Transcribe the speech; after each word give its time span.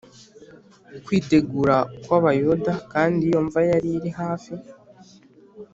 kwitegura 1.05 1.75
kw 2.03 2.11
Abayuda 2.19 2.73
kandi 2.93 3.19
iyo 3.29 3.39
mva 3.45 3.61
yari 3.69 3.87
iri 3.97 4.09
hafi 4.19 4.53